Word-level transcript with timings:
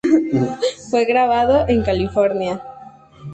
Fue 0.89 1.05
grabado 1.05 1.67
en 1.67 1.83
California. 1.83 2.63